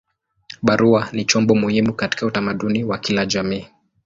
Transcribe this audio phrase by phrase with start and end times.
[0.61, 3.67] Barua ni chombo muhimu katika utamaduni wa kila jamii.